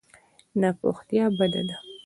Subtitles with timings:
[0.59, 1.75] ناپوهتیا بده ده.